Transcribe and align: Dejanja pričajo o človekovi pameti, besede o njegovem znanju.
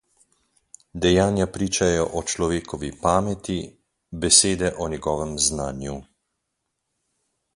Dejanja 1.03 1.45
pričajo 1.57 2.05
o 2.21 2.23
človekovi 2.31 2.89
pameti, 3.03 3.59
besede 4.23 4.73
o 4.85 4.89
njegovem 4.95 5.35
znanju. 5.49 5.95